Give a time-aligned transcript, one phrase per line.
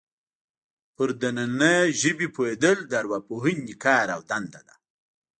[0.95, 4.75] پر دنننۍ ژبې پوهېدل د ارواپوهنې کار او دنده ده